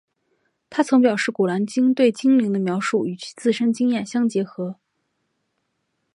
[0.71, 4.77] 她曾表示古兰经对精灵的描述与其自身经验相符合。